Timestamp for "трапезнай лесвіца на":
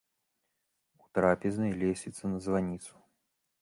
1.19-2.43